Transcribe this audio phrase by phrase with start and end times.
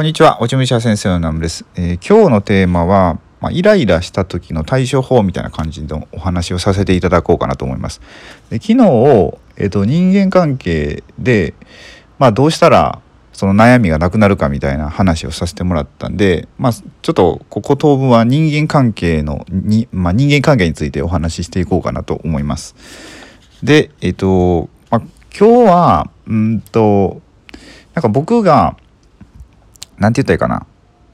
[0.00, 8.00] こんにちは、おちむしゃ先生のナムです、えー、今日のテーマは、まあ、イライラした時の対処法みたいな感じのお話をさせていただこうかなと思います。
[8.48, 8.76] で昨日、
[9.58, 11.52] えーと、人間関係で、
[12.18, 13.02] まあ、どうしたら
[13.34, 22.74] その悩みがなくなるかみたいな話をさせてもらったんで、まあ、ちょっとここ当分は人間関係のに、まあ、人間関係についてお話ししていこうかなと思います。
[23.62, 25.02] で、えっ、ー、と、まあ、
[25.38, 27.20] 今日はうんと
[27.92, 28.78] なんか僕が
[30.00, 30.66] 何て言ったらいいかな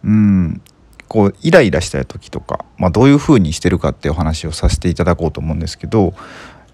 [0.05, 0.63] うん
[1.09, 6.15] こうイライラした時とか、まあ、どういう風にしてるかっていうお話をさせていただこうと思うんですけど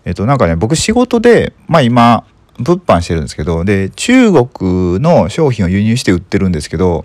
[0.04, 2.24] えっとなんかね僕仕事でまあ今
[2.58, 7.04] 物販してるんですけどで中国の商品を輸入して売ってるんですけど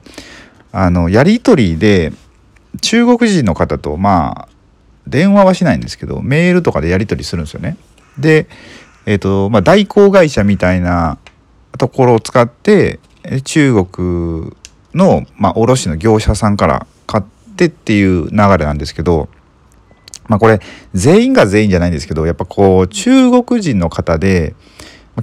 [0.71, 2.13] あのやり取りで
[2.81, 4.49] 中国人の方とまあ
[5.07, 7.77] 電話はしないんですけどメールとかでやり取りするんですよね。
[8.19, 8.47] で
[9.05, 11.17] えっ、とまあ代行会社みたいな
[11.77, 12.99] ところを使って
[13.45, 14.53] 中国
[14.97, 17.23] の、まあ、卸の業者さんから買っ
[17.55, 19.29] てっていう流れなんですけど、
[20.27, 20.59] まあ、これ
[20.93, 24.55] 全員が全員じゃないんですけどやっぱこう中国人の方で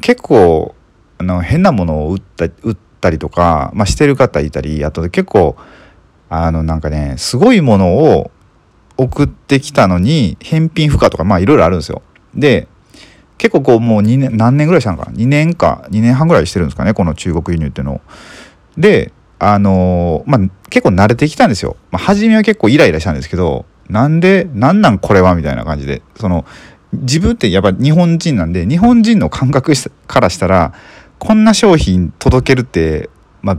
[0.01, 0.75] 結構
[1.19, 5.57] あの変なものを売った売ったりとか、まあ、してる方いたりあと結構
[6.29, 8.31] あのなんかねすごいものを
[8.97, 12.03] 送ってきたのに返品不可とかまあいろいろあるんですよ。
[12.35, 12.69] で
[13.37, 18.01] 結構こうもう2年何年ぐらいしたのかな？2年か2年半ぐらいしてるんですかねこの中国輸入っていうのを。
[18.77, 19.13] で
[19.53, 21.77] あのー、まあ結構慣れてきたんですよ。
[21.91, 26.45] まあ、初めは結構イライラしたんですけどなんでなんなんこれはみたいな感じでその
[26.93, 29.73] 自分ってやっぱ日本人なんで日本人の感覚
[30.07, 30.73] からしたら
[31.19, 33.11] こんな商品届けるって
[33.43, 33.59] まあ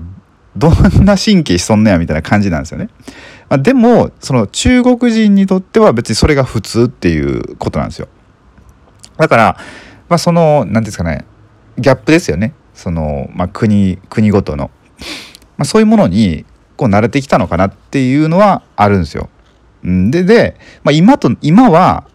[0.57, 2.89] どんな神経しそんなやみたいな感じなんですよね。
[3.49, 8.07] まあ、でもその中国人にとっては別にそれが普通っていうことなんですよ。
[9.17, 9.57] だから、
[10.09, 11.25] まあ、その何ですかね
[11.77, 14.71] ギャップですよねその、まあ、国国ごとの。
[15.57, 16.45] まあ、そういうものに
[16.77, 19.29] こう慣れてきたのかなっていうのはあるんですよ。
[19.83, 22.07] でで、まあ、今と今は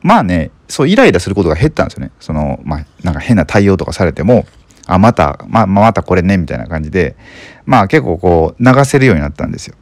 [0.00, 2.12] まあねそうイライラすることが減ったんですよね。
[2.20, 4.46] そのまあなんか変な対応とかされても
[4.86, 7.16] あまたまあまたこれねみたいな感じで
[7.66, 9.76] まあ結構こう流せるようになったんですよ。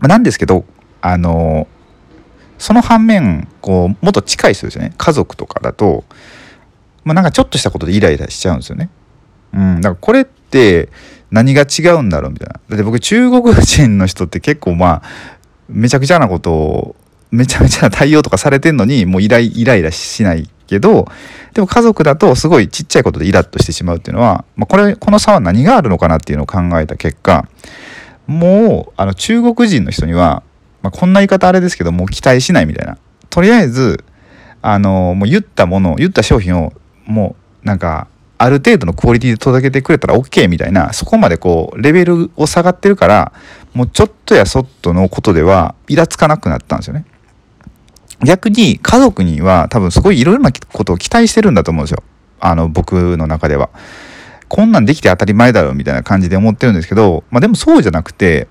[0.00, 0.64] まあなんですけど
[1.02, 1.68] あの
[2.58, 6.04] その反面こうもっと近い人ですよね家族とかだと、
[7.04, 8.90] まあ、なんかちょっとしたことでイライラしちゃうんですよね。
[9.52, 10.88] うん、だからこれって
[11.30, 12.60] 何が違うんだろうみたいな。
[12.68, 15.02] だって僕中国人の人って結構まあ
[15.68, 16.96] めちゃくちゃなことを
[17.30, 21.06] めちゃめちゃな対応とかされてんのにもうイライライラしないけど
[21.54, 27.48] でも家族だとすごいちっちゃいことでイラッとしてしまうっていうのは、まあ、これこの差は何があるのかなっていうのを考えた結果
[28.26, 30.42] もうあの中国人の人には、
[30.82, 32.98] まあ、こんな言い方あれですけどもう期待しないみたいな
[33.30, 34.04] とりあえず
[34.62, 36.72] あのもう言ったもの言った商品を
[37.04, 38.08] もうなんか
[38.38, 43.32] ある程度のクオリティで届けてくれたら OK みたいなそこまでこうレベルを下がってるから
[43.74, 47.04] もうちょっとやそっとのことではイラつかなくなったんですよね。
[48.24, 52.02] 逆に家族には多分すごいいろいろなことを期待してるんだと思うんですよ。
[52.40, 53.70] あの僕の中では。
[54.48, 58.46] こんなんできて当たり前だろみたいな感じで思ってるんですけど、まあ、でもそうじゃなくて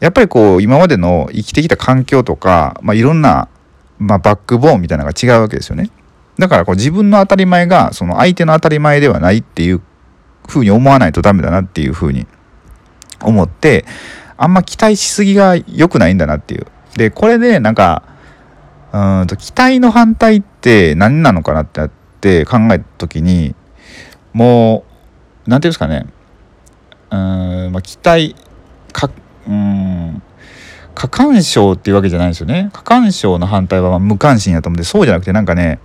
[0.00, 3.48] やっぱりこう今までの生きてきた環境とか、まあ、いろんな、
[3.98, 5.90] まあ、バックボーンみたいなのが違うわけですよね。
[6.38, 9.82] だからこう自分の当たり前がその相手の当たり前ではないっていう
[10.48, 12.26] ふうに思わないとダメだなっていうふうに
[13.22, 13.84] 思って
[14.36, 16.66] あんま期待しすぎが良くないんだなっていう。
[16.96, 18.02] でこれでなんか
[18.92, 21.90] うんと期待の反対って何なのかなってやっ
[22.20, 23.54] て考えた時に
[24.32, 24.84] も
[25.46, 26.06] う何て言うんですかね
[27.10, 28.36] うん、まあ、期待
[28.92, 29.10] か
[29.48, 30.22] うん
[30.94, 35.80] 過干渉っていうわけじゃないですよね過干渉の反対は無関心やと思うんでそうじゃなくてなんかね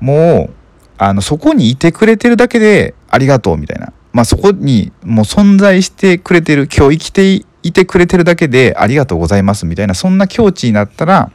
[0.00, 0.54] もう
[0.98, 3.92] あのそこにいてくれてるだけでありがとうみたいな。
[4.12, 11.30] まあそこにもう存在してくれてる今日生きていてくれてるだけでありがとうございますみたいなそんな境地になったら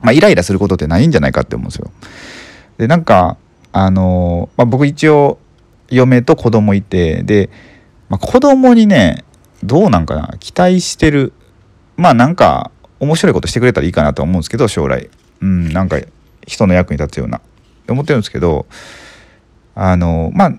[0.00, 1.90] まあイライラすることってないんじゃないかって思うんですよ。
[2.78, 3.36] でなんか
[3.72, 5.38] あの、まあ、僕一応
[5.88, 7.50] 嫁と子供いてで、
[8.08, 9.24] まあ、子供にね
[9.62, 11.32] どうなんかな期待してる
[11.96, 12.70] まあなんか
[13.00, 15.08] 面白いことしてくれたらいいかなと思うんですけど将来。
[15.40, 16.00] うんなんか
[16.46, 17.40] 人の役に立つような。
[17.88, 18.66] って思ってるんですけど
[19.74, 20.52] あのまあ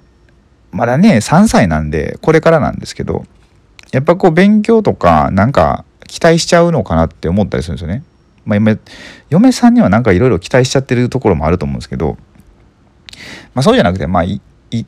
[0.71, 3.25] まだね3歳なんでこれからなんですけど
[3.91, 8.03] やっぱこう勉強とかなんか期待しちゃうのかなって思ったりするんですよね。
[8.45, 8.77] まあ、
[9.29, 12.17] 嫁さんにはなんかいろいろ期待しちゃってるところもあると思うんですけど、
[13.53, 14.23] まあ、そうじゃなくてまあ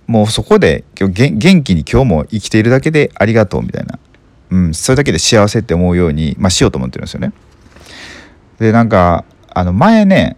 [0.08, 4.00] もうそこで今日元気に今日も生きているだけでありがとうみたいな、
[4.50, 7.34] うん、それだけで幸せって思うように、まあ、しようと思ってるんですよね。
[8.58, 10.38] でなんかあの前ね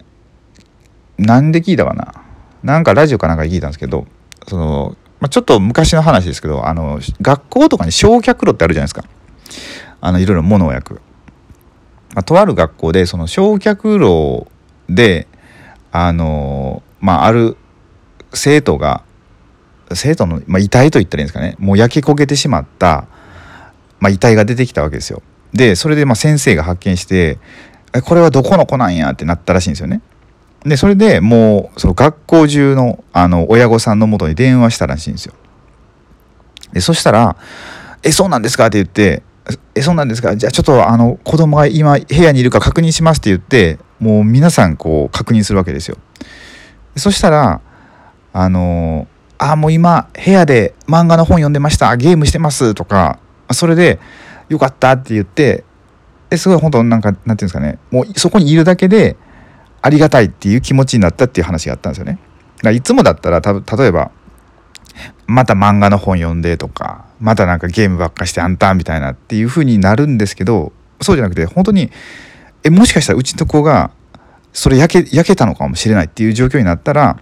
[1.17, 2.13] なんで聞いたかな？
[2.63, 4.07] なんかラジオかなんかで聞いたんですけど
[4.47, 9.05] そのまあ、ちょっと昔の話ですけどあの学校とかに焼却炉ってあるじゃないですか。
[10.01, 11.01] あのいろいろ物を焼く、
[12.13, 14.47] まあ、とある学校でその焼却炉
[14.89, 15.29] で
[15.93, 17.55] あのまあある
[18.33, 19.05] 生徒が
[19.93, 21.55] 生徒の、まあ、遺体と言ったらいいんですかね。
[21.57, 23.07] もう焼き焦げてしまった、
[24.01, 25.21] まあ、遺体が出てきたわけですよ。
[25.53, 27.39] でそれでま先生が発見して
[28.03, 29.11] これはどこの子なんや？
[29.11, 30.01] ってなったらしいんですよね。
[30.65, 35.33] でそれでもうその学校中のあの親御さんのもとに電話したらしいんですよ。
[36.71, 37.35] でそしたら
[38.01, 39.23] 「えそうなんですか?」って言って
[39.75, 45.97] 「えそうなんですかじゃあちょっとあの子供が今部屋にいるか確認します」って言ってもう皆さんこう確認するわけですよ。
[46.95, 47.61] そしたら
[48.31, 49.07] あの
[49.37, 51.95] 「あもう今部屋で漫画の本読んでました。
[51.97, 53.19] ゲームしてます」とか
[53.51, 53.99] それで
[54.47, 55.65] 「よかった」って言って
[56.37, 57.77] すごい本当なんかなんていうんですかね。
[57.91, 59.17] もうそこにいるだけで
[59.83, 62.13] ありがたいっていう気持ちになったっていう話があったんですよね。
[62.13, 64.11] だからいつもだったらた例えば
[65.27, 70.71] また漫画の本読んでとかまたなんかゲームばっかしてあんたみたいなっていう風になるんですけど
[71.01, 71.91] そうじゃなくて本当に
[72.63, 73.91] えもしかしたらうちの子が
[74.53, 77.19] それ焼け焼けたのかもしれないっていう状況になったら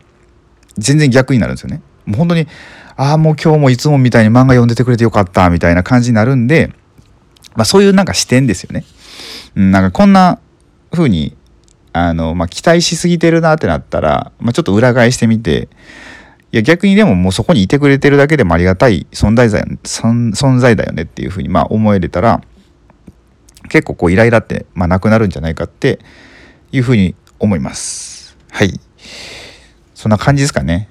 [0.78, 1.81] 全然逆になるんですよね。
[2.06, 2.48] もう本当に
[2.96, 6.72] ああもう今日もいつもみたいに漫画読んでてくれてよかったみたいな感じになるんで、
[7.56, 8.86] まあ、そういうなんか視点ですよね。
[9.56, 10.40] うん、なんかこんな
[10.92, 11.36] 風に
[11.94, 15.70] あの、まあ、期待しすぎてるなってなったら、まあ、ちょっと裏返してみて
[16.52, 22.42] いや逆にでももうそこにいてくれてるだけでもありがたい存在だよ、ね、存在だよねっていうふうにま思えれたら
[23.70, 26.00] 結構こうイライラって、ま、なくなるんじゃないかって
[26.74, 28.38] いうふうに思います。
[28.52, 28.80] はい。
[29.94, 30.90] そんな感じですかね。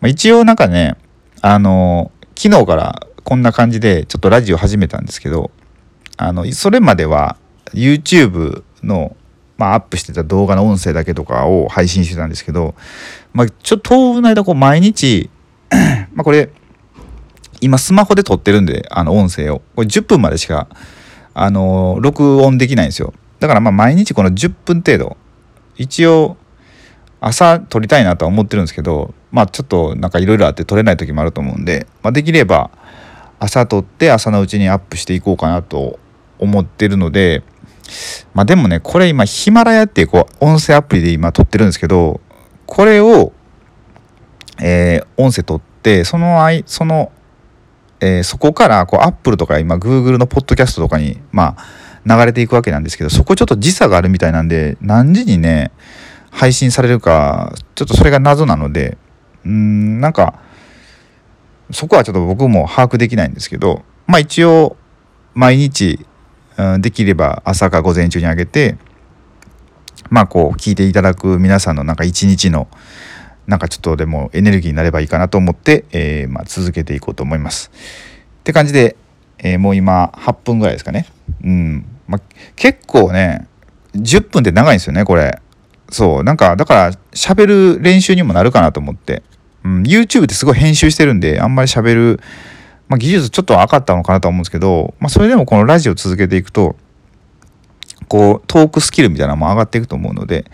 [0.00, 0.96] まあ、一応なんかね、
[1.40, 5.50] あの、昨日からこんな感じでちょっとラジオ始めたんですけど、
[6.16, 7.36] あの、それまでは
[7.72, 9.16] YouTube の、
[9.56, 12.74] まあ、アップしてた動画の音声だけとかを配信してたんですけど、
[13.32, 15.30] まあ、ちょっと当分の間こう毎日
[16.14, 16.50] まあこれ
[17.60, 19.62] 今スマホで撮ってるんであの音声を。
[19.74, 20.68] これ10分までしか
[21.32, 23.14] あの録音できないんですよ。
[23.40, 25.16] だからまあ毎日この10分程度
[25.76, 26.36] 一応
[27.20, 32.70] 朝撮りたいなとは思ってるんですけどまあちょっとなんかいろいろあって撮れない時もあると思うんで、まあ、できれば
[33.38, 35.98] 朝撮って朝のうちにアップしていこうかなと
[36.38, 37.42] 思ってるので
[38.34, 42.20] まあでもねこれ今ヒマラヤっていうこう音声アプリで今撮ってるんですけど
[42.66, 43.32] これを、
[44.60, 47.12] えー、音声撮ってそのいその、
[48.00, 51.64] えー、そこからこうアップルとか今 Google のポッドキャストとかにまあ
[52.06, 55.70] 流れていくわけなんですけどそこちょっと時差があるみたいなんで何時にね
[56.30, 58.98] 配信されるかちょっとそれが謎なので
[59.46, 60.40] うんなんか
[61.70, 64.76] そこはちょっと僕も把握できないんですけどまあ一応
[65.34, 66.06] 毎日、
[66.56, 68.76] うん、できれば朝か午前中にあげて
[70.10, 72.68] まあこう聞いていただく皆さんのなんか一日の
[73.46, 77.70] なんかちょっとでもエネルギーになればいいかなと思って、えー、まあ続けていこうと思います。
[78.40, 78.96] って感じで、
[79.38, 81.06] えー、もう今8分ぐらいですかね。
[81.42, 81.86] うん。
[82.06, 82.20] まあ、
[82.56, 83.46] 結構ね
[83.94, 85.40] 10分って長いんですよねこれ
[85.90, 87.46] そうなんかだから喋
[87.76, 89.22] る練習にもなるかなと思って、
[89.64, 92.20] うん、YouTube ってすごい編集してるんであんまり喋る、
[92.88, 96.76] まあ、技術ちょっと分かったのかなと思うんですけど、まあ、それでもこのラジオ続けていくと
[98.08, 100.44] こうトークスキルみたいなのも上がっていくと思うので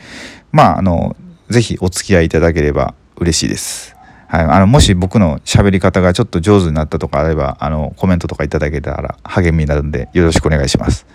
[0.52, 1.16] まああの
[1.48, 3.96] 是非お付き合いいただければ嬉しいです。
[4.28, 11.06] はい、あのもし僕の喋り方がちょっと上手になったとかあればあのコメントとかいただけたら励みになるんでよろしくお願いします。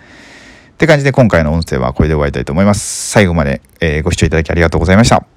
[0.74, 3.10] って感じで今回の音声はこれで終わりたいと思います。
[3.10, 5.35] 最後まで、えー、ご視聴いただきありがとうございました。